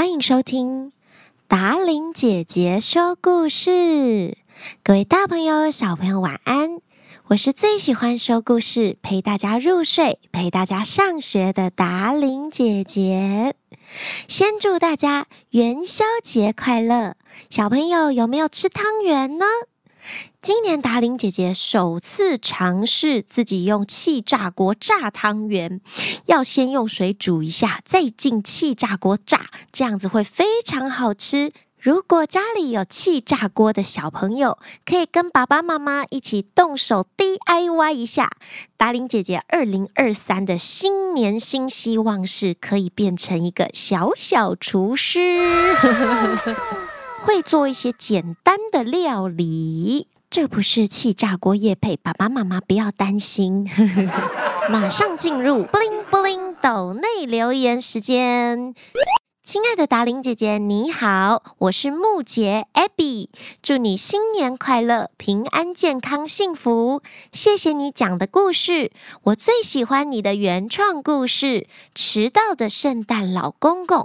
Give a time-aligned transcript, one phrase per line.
[0.00, 0.92] 欢迎收听
[1.46, 4.38] 达玲姐姐说故事。
[4.82, 6.80] 各位大朋友、小朋友，晚安！
[7.26, 13.54] 我是最喜欢说故事、陪大家入睡、陪大家上学的达玲姐姐。
[14.26, 17.16] 先祝大家元宵节快乐！
[17.50, 19.44] 小朋友有没有吃汤圆呢？
[20.42, 25.80] 今年达玲姐姐首次尝试自己用气炸锅炸汤圆，
[26.26, 31.52] 要先用水煮一下，再进气炸锅炸，这样子会非常好吃。
[31.82, 38.30] 如果家里有气炸锅的小朋友，可以跟爸爸妈妈一起动手 DIY 一下。
[38.76, 45.74] 达玲姐姐二零二三的新年新希望是可以变成一个小小厨师，
[47.22, 50.08] 会做一些简单的料理。
[50.30, 53.68] 这不是气炸锅业配，爸爸妈妈不要担心。
[54.70, 58.74] 马上进入布灵布灵抖内留言时间。
[59.42, 63.28] 亲爱的达伶姐姐，你好，我是木杰 Abby，
[63.60, 67.02] 祝你新年快乐，平安健康幸福。
[67.32, 68.92] 谢谢你讲的故事，
[69.24, 71.46] 我最喜欢你的原创故事
[71.92, 73.98] 《迟到的圣诞老公公》。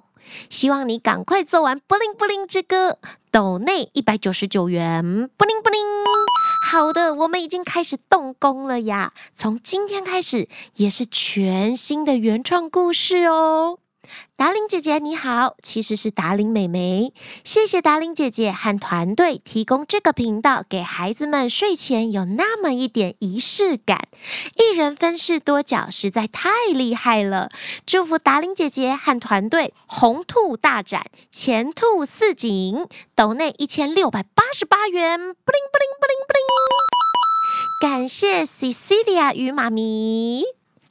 [0.50, 2.98] 希望你赶快做完布灵布灵之歌，
[3.32, 5.80] 抖内一百九十九元，布灵布灵。
[6.68, 9.14] 好的，我们已经开始动工了呀！
[9.36, 13.80] 从今天开始，也是全新的原创故事哦。
[14.38, 17.14] 达伶姐姐你好，其实是达伶妹妹。
[17.46, 24.10] 谢谢达伶姐姐和团队提供这个频道，给孩子们睡前有那么一点仪式感。
[24.58, 27.50] 一人分饰多角，实在太厉害了！
[27.86, 32.86] 祝福达伶姐姐和团队红兔大展，前兔似锦。
[33.16, 36.42] 抖内一千六百八十八元，布灵布灵布灵布灵。
[37.80, 40.44] 感谢 Cecilia 与妈咪。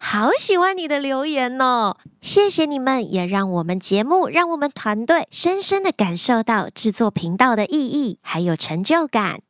[0.06, 9.40] 好喜欢你的留言哦，谢谢你们，也让我们节目，让我们团队深深的感受到制作频道的意义，还有成就感。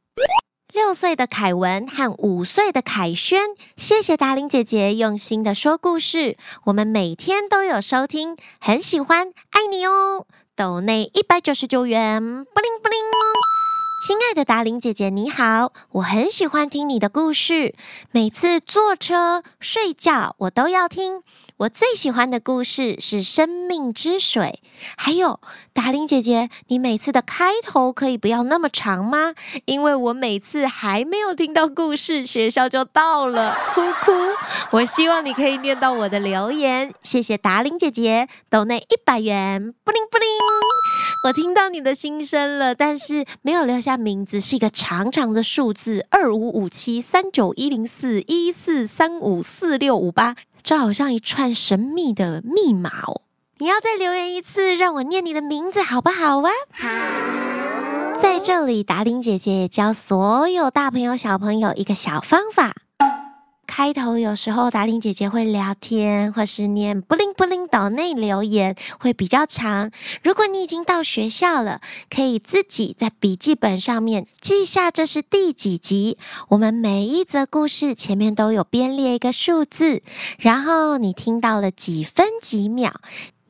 [0.73, 3.41] 六岁的凯文和五岁的凯轩，
[3.77, 10.25] 谢谢达伶姐姐用心的说故事，我们每天都有收听，很喜欢，爱你哦。
[10.55, 12.99] 抖内一百九十九元，布灵布灵。
[14.07, 17.75] 亲爱的达玲姐姐，你好，我很喜欢听你的故事，
[18.11, 21.23] 每次坐车、睡觉我都要听。
[21.57, 24.61] 我最喜欢的故事是《生命之水》，
[24.99, 25.41] 还有
[25.73, 29.33] 达玲姐姐，你每次的开头可以不要那么长吗？
[29.65, 34.13] 因为我每次还没有听到故事，学校就到了，哭哭。
[34.73, 40.29] 我希望你可以念到我的留言，谢谢达玲姐姐，抖内一百元，布灵布灵。
[41.25, 53.23] 我听到你的心声了，但是没有留下名字，是一个长长的数字二五五七三九一零四一四三五四六五八，这好像一串神秘的密码哦！
[53.57, 56.51] 你要再留言一次，让我念你的名字好不好啊？
[56.73, 56.89] 好。
[58.21, 62.75] 在这里，达玲姐姐也教所有大朋友小朋友一个小方法。
[63.67, 69.91] 开头有时候达令姐姐会聊天，或是念布灵布灵岛内留言，会比较长。
[70.23, 76.19] 如果你已经到学校了，可以自己在笔记本上面记下这是第几集。
[76.49, 80.03] 我们每一则故事前面都有编列一个数字，
[80.39, 83.01] 然后你听到了几分几秒。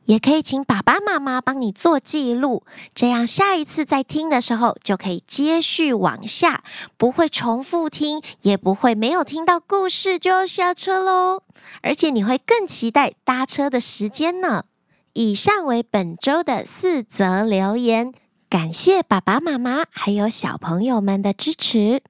[0.05, 6.63] 也可以请爸爸妈妈帮你做记录，这样下一次再听的时候就可以接续往下，
[6.97, 11.41] 不会重复听，也不会没有听到故事就要下车喽。
[11.81, 14.65] 而且你会更期待搭车的时间呢。
[15.13, 18.13] 以上为本周的四则留言，
[18.49, 22.01] 感谢爸爸妈妈还有小朋友们的支持。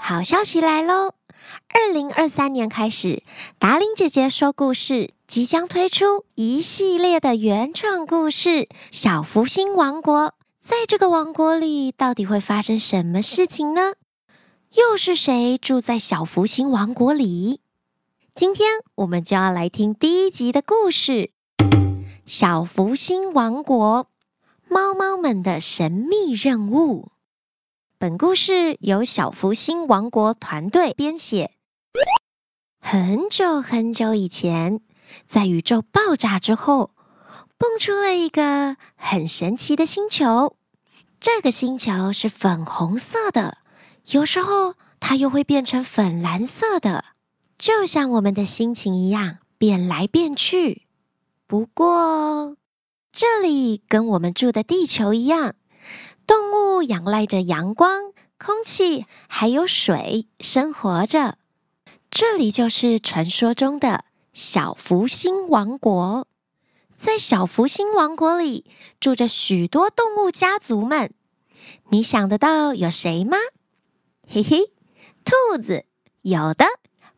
[0.00, 1.12] 好消息来喽！
[1.68, 3.22] 二零二三年开始，
[3.58, 5.10] 达令姐姐说故事。
[5.34, 8.48] 即将推出一系列的原创故事
[8.92, 10.26] 《小福星王国》。
[10.60, 13.94] 在这个王国里，到底会发生什么事情呢？
[14.74, 17.58] 又是谁住在小福星王国里？
[18.32, 21.30] 今天我们就要来听第一集的故事
[22.24, 24.06] 《小福星王国：
[24.68, 27.06] 猫猫们的神秘任务》。
[27.98, 31.50] 本故事由小福星王国团队编写。
[32.78, 34.80] 很久很久以前。
[35.26, 36.90] 在宇宙爆炸之后，
[37.56, 40.56] 蹦出了一个很神奇的星球。
[41.20, 43.58] 这个星球是粉红色的，
[44.10, 47.04] 有时候它又会变成粉蓝色的，
[47.56, 50.82] 就像我们的心情一样，变来变去。
[51.46, 52.56] 不过，
[53.10, 55.54] 这里跟我们住的地球一样，
[56.26, 61.38] 动物仰赖着阳光、空气还有水生活着。
[62.10, 64.04] 这里就是传说中的。
[64.34, 66.26] 小福星王国，
[66.96, 68.64] 在小福星王国里
[68.98, 71.14] 住着许多动物家族们，
[71.90, 73.36] 你想得到有谁吗？
[74.28, 74.72] 嘿嘿，
[75.24, 75.84] 兔子
[76.22, 76.66] 有的，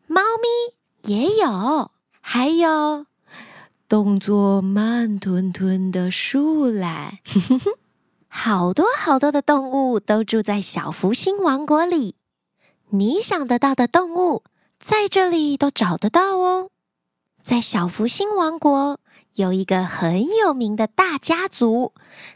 [0.05, 1.89] 猫咪也有，
[2.21, 3.07] 还有
[3.89, 7.17] 动作慢吞吞的树懒，
[8.29, 12.15] 好多好多的动物都住在小福星王国里。
[12.89, 14.43] 你想得到的动物，
[14.79, 16.69] 在这里都找得到哦。
[17.47, 18.99] 在小福星王国
[19.35, 21.93] 有一个很有名的大家族，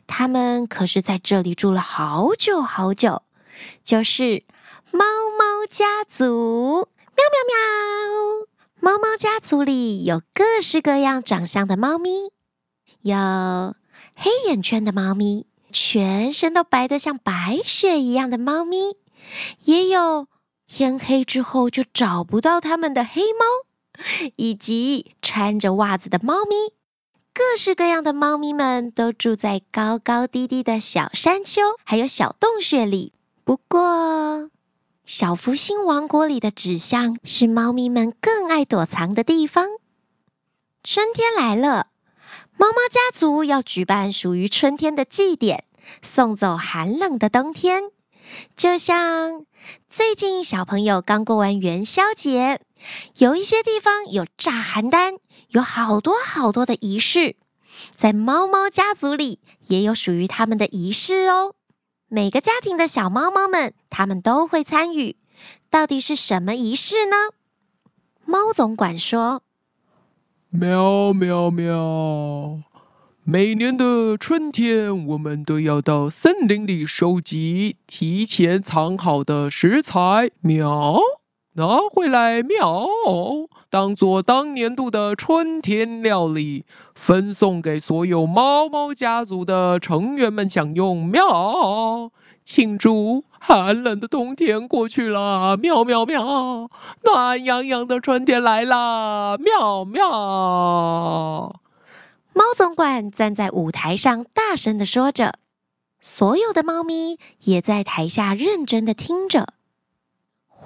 [0.08, 3.24] 他们可是在这里住了好久好久，
[3.84, 4.46] 就是
[4.90, 5.04] 猫
[5.38, 6.88] 猫家族。
[7.08, 8.48] 喵喵喵！
[8.80, 12.32] 猫猫家族里有各式各样长相的猫咪，
[13.02, 13.18] 有
[14.16, 18.96] 黑眼圈的猫咪，全身都白得像白雪一样的猫咪，
[19.66, 20.28] 也有
[20.66, 23.46] 天黑之后就找不到它们的黑猫。
[24.36, 26.74] 以及穿着袜子的猫咪，
[27.34, 33.14] 各式各样的猫咪们都住在高高低低的小山丘，还有小洞穴里。
[33.44, 34.50] 不过，
[35.06, 39.68] 小福星王国里的纸箱是猫咪们更爱躲藏的地方。
[40.84, 41.88] 春天来了，
[42.58, 45.66] 猫猫家族要举办属于春天的祭典，
[46.02, 47.84] 送走寒冷的冬天。
[48.56, 49.46] 就像
[49.90, 52.62] 最近小朋友刚过完元宵节。
[53.18, 55.16] 有一些地方有炸寒单，
[55.50, 57.36] 有好多好多的仪式，
[57.94, 61.56] 在猫猫家族里也有属于他们的仪式哦。
[62.08, 65.16] 每个家庭的小猫猫们，他们都会参与。
[65.70, 67.16] 到底是什么仪式呢？
[68.26, 69.44] 猫总管说
[70.52, 72.62] ：“喵喵喵！
[73.24, 80.32] 每年的春天，我们都要到森林里收集提前藏好的食材。
[80.42, 81.00] 喵。”
[81.56, 82.88] 拿回来喵，
[83.70, 86.64] 当做当年度的春天料理，
[86.96, 92.10] 分送给所有猫猫家族的成员们享用喵，
[92.46, 96.70] 庆祝寒冷的冬天过去了，喵喵喵，
[97.04, 101.60] 暖洋洋的春天来了，喵喵。
[102.34, 105.34] 猫总管站在舞台上，大声的说着，
[106.00, 109.48] 所有的猫咪也在台下认真的听着。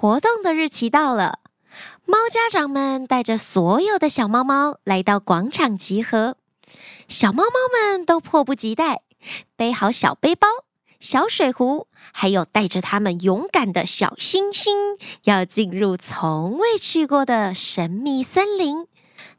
[0.06, 1.40] 活动的日期到了，
[2.04, 6.36] 猫家长们带着所有的小猫猫来到广场集合。
[7.08, 9.02] 小猫猫们都迫不及待，
[9.56, 10.46] 背好小背包、
[11.00, 14.76] 小水壶，还有带着他们勇敢的小星星，
[15.24, 18.86] 要进入从未去过的神秘森林。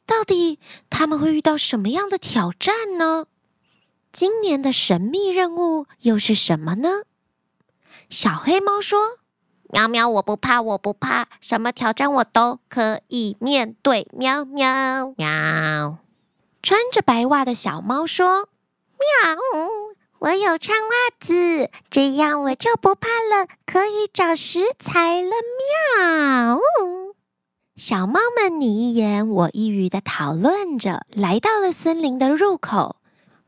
[0.06, 0.60] 到底
[0.90, 3.28] 他们会遇到什么样的挑战呢？
[4.12, 7.04] 今年的神秘任务又是什么呢？
[8.10, 9.20] 小黑猫说。
[9.70, 14.08] 喵喵，我不怕，我不怕，什么挑战我都可以面对。
[14.14, 15.98] 喵喵喵，
[16.62, 18.48] 穿着白袜的小猫说
[18.98, 19.38] ：“喵，
[20.20, 25.32] 我有穿袜子，这样我就不怕了，可以找食材了。”
[26.00, 26.60] 喵，
[27.76, 32.96] 小猫们你一言我一语的讨论着，来到了森林的入口，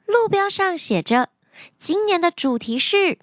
[0.05, 1.29] 路标上写着
[1.79, 3.17] ：“今年的主题是。”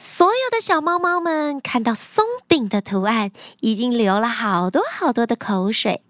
[0.00, 6.02] 所有的小猫猫们看到松饼的图案，已经流了好多好多的口水，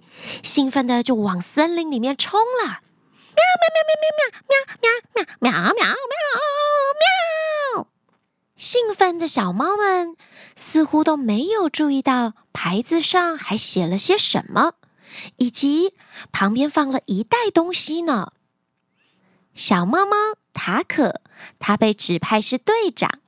[0.44, 2.66] 兴奋的就往森林里面冲了。
[2.68, 4.06] 喵喵喵喵
[4.46, 5.88] 喵喵喵喵喵喵
[7.74, 7.88] 喵！
[8.56, 10.16] 兴奋的小猫们
[10.54, 14.74] 似乎都没有注意到牌子上还写了些什么，
[15.34, 15.94] 以及
[16.30, 18.30] 旁边放了一袋东西呢。
[19.52, 20.16] 小猫猫
[20.54, 21.20] 塔可，
[21.58, 23.18] 它被指派是队长。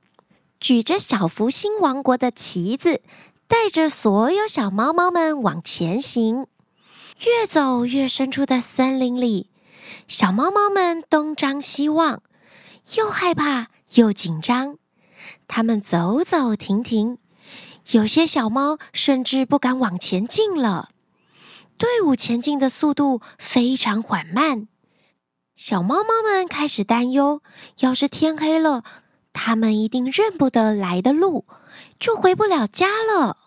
[0.63, 3.01] 举着小福星王国的旗子，
[3.49, 6.47] 带着所有小猫猫们往前行。
[7.25, 9.49] 越走越深处的森林里，
[10.07, 12.23] 小猫猫们东张西望，
[12.95, 14.77] 又害怕又紧张。
[15.49, 17.17] 它们走走停停，
[17.91, 20.91] 有些小猫甚至不敢往前进了。
[21.77, 24.69] 队伍前进的速度非常缓慢，
[25.57, 27.41] 小猫猫们开始担忧：
[27.79, 28.85] 要是天黑了，
[29.33, 31.45] 他们一定认不得来的路，
[31.99, 33.37] 就回不了家了。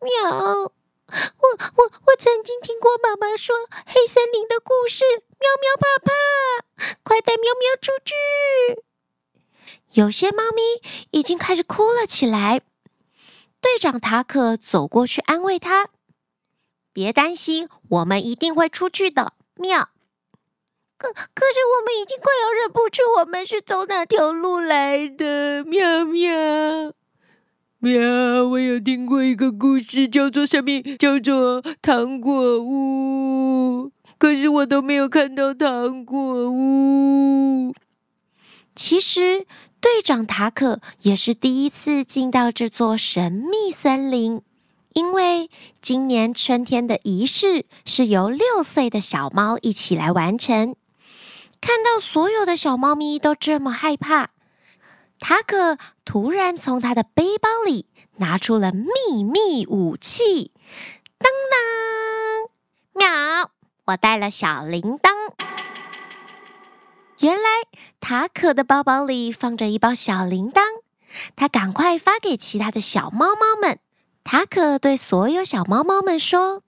[0.00, 0.72] 喵！
[1.06, 3.54] 我我我曾经听过妈妈说
[3.86, 5.04] 黑森林的故事。
[5.38, 8.82] 喵喵爸爸，快带喵喵出去！
[9.92, 10.62] 有些猫咪
[11.10, 12.62] 已经开始哭了起来。
[13.60, 15.90] 队长塔可走过去安慰他
[16.92, 19.88] ：“别担心，我们一定会出去的。”喵。
[21.34, 25.64] 可是，我们已经快要认不出我们是走哪条路来的。
[25.64, 26.92] 喵喵，
[27.78, 30.96] 喵，我有听过一个故事，叫做什么？
[30.96, 33.92] 叫做糖果屋。
[34.16, 37.74] 可是我都没有看到糖果屋。
[38.74, 39.46] 其实
[39.80, 44.40] 队长塔可也是第一次进到这座神秘森林，
[44.94, 45.50] 因为
[45.82, 50.74] 今年春天的仪式是由六岁的小猫一起来完成。
[51.64, 54.28] 看到所有的小猫咪都这么害怕，
[55.18, 60.52] 塔可突然从他的背包里拿出了秘密武器，
[61.16, 61.32] 当
[62.92, 63.50] 当，喵！
[63.86, 65.10] 我带了小铃铛。
[67.20, 67.48] 原来
[67.98, 70.60] 塔可的包包里放着一包小铃铛，
[71.34, 73.78] 他赶快发给其他的小猫猫们。
[74.22, 76.62] 塔可对所有小猫猫们说：“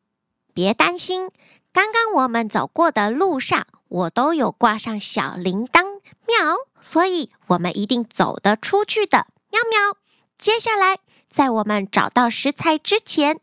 [0.55, 1.31] 别担心，
[1.71, 6.57] 刚刚我们走过的路上，我都有挂上小铃铛，喵！
[6.81, 9.97] 所以我们一定走得出去的，喵喵。
[10.39, 13.41] 接下来，在我们找到食材之前，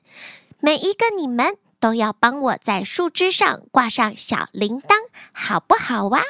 [0.60, 4.96] 每一个你们都要帮我在树枝上挂上小铃铛，
[5.32, 6.22] 好不好哇？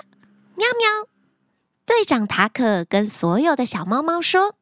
[0.55, 1.07] 喵喵。
[1.85, 4.55] 队长塔可跟所有的小猫猫说：“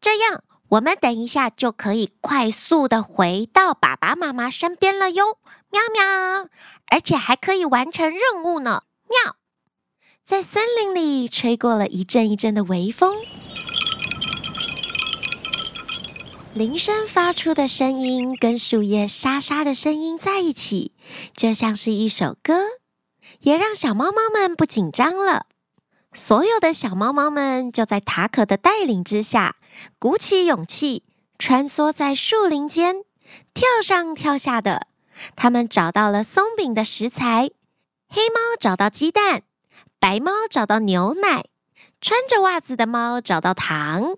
[0.00, 5.38] 这样，我们等一下就可以快速的回到爸爸妈妈身边了哟，
[5.70, 6.48] 喵喵。”
[6.90, 8.82] 而且还可以完成任务呢！
[9.08, 9.36] 喵，
[10.24, 13.16] 在森林里吹过了一阵一阵的微风，
[16.54, 20.92] 铃声发出的声音跟树叶沙沙的声音在一起，
[21.36, 22.62] 就像是一首歌，
[23.40, 25.46] 也让小猫猫们不紧张了。
[26.14, 29.56] 所有的小猫猫们就在塔可的带领之下，
[29.98, 31.04] 鼓起勇气，
[31.38, 33.04] 穿梭在树林间，
[33.54, 34.88] 跳上跳下的。
[35.36, 37.50] 他们找到了松饼的食材，
[38.08, 39.42] 黑猫找到鸡蛋，
[39.98, 41.44] 白猫找到牛奶，
[42.00, 44.16] 穿着袜子的猫找到糖，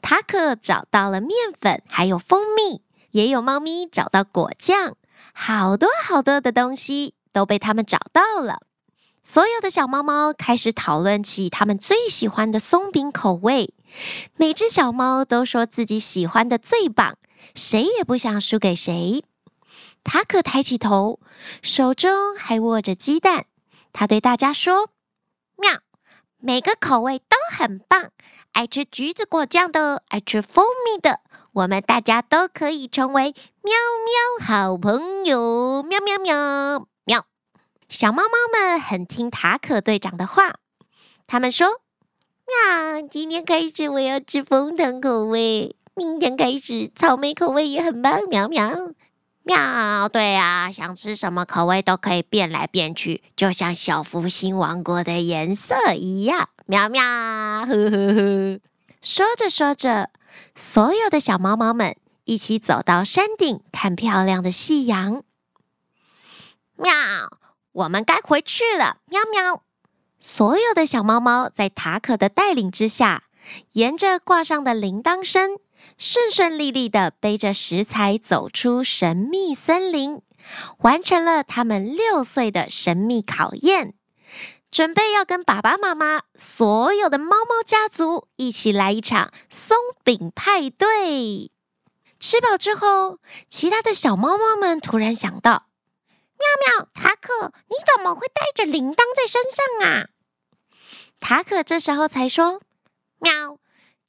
[0.00, 4.96] 塔克找到了面粉，还有蜂蜜，也有猫咪找到果酱，
[5.32, 8.60] 好多好多的东西都被他们找到了。
[9.24, 13.74] 所有的小猫猫开始讨论起他们最喜欢的松饼口味，
[14.36, 17.18] 每只小猫都说自己喜欢的最棒，
[17.52, 19.24] 谁也不想输给谁。
[20.06, 21.18] 塔可抬起头，
[21.62, 23.46] 手中还握着鸡蛋。
[23.92, 24.90] 他对大家说
[25.58, 25.80] ：“喵，
[26.38, 28.12] 每个口味都很棒。
[28.52, 31.18] 爱吃橘子果酱的，爱吃蜂蜜的，
[31.52, 33.74] 我们大家都可以成为喵
[34.38, 35.82] 喵好朋友。
[35.82, 37.26] 喵喵喵喵！
[37.88, 40.60] 小猫猫们很听塔可队长的话。
[41.26, 41.66] 他们说：
[42.46, 48.22] 喵，今天开始我要吃枫糖口味，明天开始草莓口味也很棒。
[48.28, 48.70] 喵喵。”
[49.48, 56.48] 喵，对啊，想吃什么口味都可以变来变去，就像小福星王国的颜色一样。
[56.66, 58.60] 喵喵，呵呵呵。
[59.00, 60.10] 说着说着，
[60.56, 65.22] 所有的小猫猫们一起走到山顶看漂亮的夕阳。
[66.74, 66.92] 喵，
[67.70, 68.96] 我们该回去了。
[69.04, 69.62] 喵喵，
[70.18, 73.22] 所有的小猫猫在塔可的带领之下，
[73.74, 75.60] 沿着挂上的铃铛声。
[75.98, 80.20] 顺顺利利的背着食材走出神秘森林，
[80.78, 83.94] 完成了他们六岁的神秘考验，
[84.70, 91.50] 准备要跟爸爸妈妈、所有的猫猫家族一起来一场松饼派对。
[92.18, 95.66] 吃饱之后，其他的小猫猫们突然想到：
[96.38, 100.08] 喵喵，塔可，你怎么会带着铃铛在身上啊？
[101.20, 102.60] 塔可这时候才说：
[103.18, 103.58] 喵。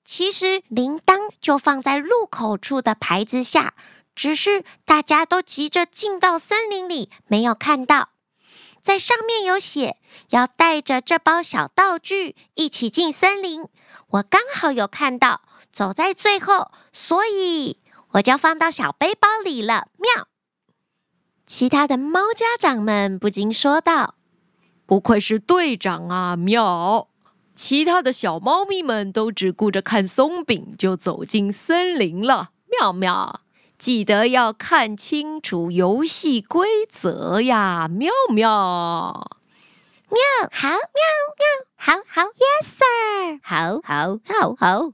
[0.09, 3.73] 其实铃铛就放在入口处的牌子下，
[4.15, 8.09] 只是大家都急着进到森林里，没有看到。
[8.81, 9.97] 在上面有写
[10.29, 13.67] 要带着这包小道具一起进森林，
[14.07, 15.41] 我刚好有看到，
[15.73, 19.89] 走在最后，所以我就放到小背包里了。
[19.97, 20.29] 喵！
[21.45, 24.15] 其他的猫家长们不禁说道
[24.87, 27.09] ：“不愧是队长啊，喵！”
[27.57, 32.51] 其他的小猫咪们都只顾着看松饼，就走进森林了。
[32.69, 33.41] 妙妙，
[33.79, 37.87] 记得要看清楚游戏规则呀！
[37.87, 38.47] 妙妙，
[40.09, 40.19] 喵，
[40.51, 41.45] 好，喵喵，
[41.75, 44.91] 好好，Yes sir，好好好好。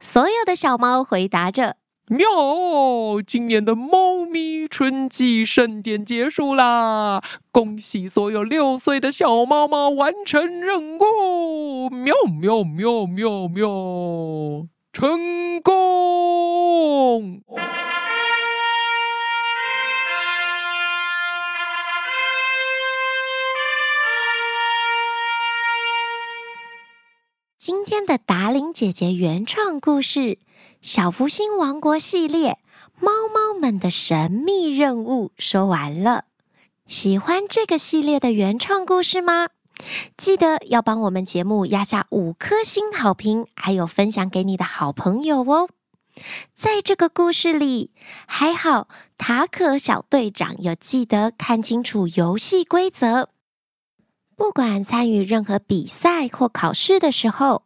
[0.00, 1.76] 所有的小猫回答着。
[2.12, 3.22] 喵！
[3.26, 7.22] 今年的猫咪春季盛典结束啦！
[7.50, 11.88] 恭喜所有六岁的小猫猫完成任务！
[11.88, 14.66] 喵喵喵喵喵！
[14.92, 17.42] 成功！
[27.64, 30.18] 今天的达伶姐姐原创故事
[30.80, 32.50] 《小福星王国》系列
[32.98, 36.24] 《猫猫们的神秘任务》说完了。
[36.88, 39.50] 喜欢这个系列的原创故事吗？
[40.16, 45.68] 记得要帮我们节目压下五颗星好评，还有分享给你的好朋友哦。
[46.52, 47.92] 在这个故事里，
[48.26, 53.28] 还好塔可小队长有记得看清楚游戏规则。
[54.42, 57.62] 不管参与任何比赛或考试的时候，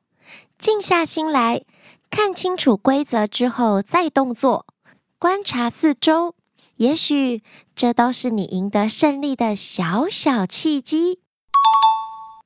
[0.59, 1.63] 静下心来
[2.11, 4.67] 看清楚规则之后再动作，
[5.19, 6.35] 观察四周，
[6.77, 7.43] 也许
[7.75, 11.21] 这都是你赢得胜利的小小契机。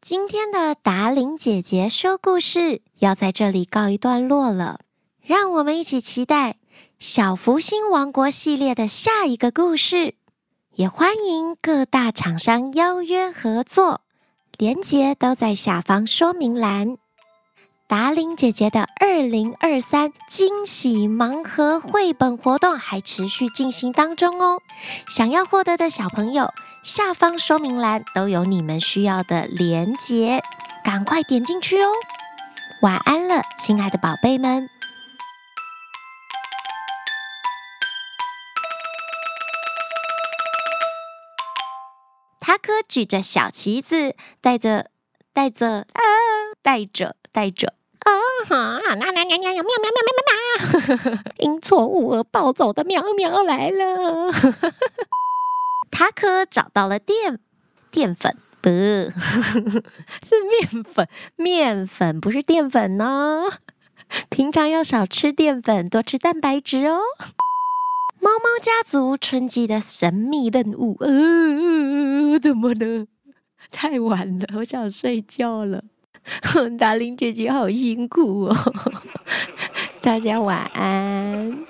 [0.01, 4.79] 今天的达伶姐姐说故事要在这里告一段落了，
[5.21, 6.53] 让我们一起期待
[7.01, 10.15] 《小福星王国》系列的下一个故事，
[10.77, 14.03] 也欢迎各大厂商邀约合作。
[14.61, 16.99] 连接都在下方说明栏。
[17.89, 24.61] 达令姐姐的二零二三惊喜盲盒绘本活动还持续进行当中哦，
[25.09, 26.53] 想要获得的小朋友，
[26.83, 30.43] 下方说明栏都有你们需要的连接，
[30.85, 31.89] 赶快点进去哦。
[32.83, 34.69] 晚安了，亲爱的宝贝们。
[42.51, 44.91] 塔可举着小旗子，带着
[45.33, 46.03] 带着啊，
[46.61, 48.11] 带着带着啊
[48.49, 48.81] 哈！
[48.97, 51.23] 喵喵喵喵喵喵喵喵喵！
[51.39, 54.33] 因错误而暴走的喵喵来了。
[55.93, 57.39] 塔可找到了淀
[57.93, 59.13] 淀粉，不是
[60.51, 63.45] 面粉，面粉不是淀粉呢。
[64.29, 66.99] 平常要少吃淀粉，多吃蛋白质哦。
[68.23, 73.07] 猫猫家族春季的神秘任务，呃，怎么了？
[73.71, 75.85] 太晚了，我想睡觉了。
[76.79, 78.55] 达玲姐姐好辛苦哦，
[80.03, 81.65] 大家晚安。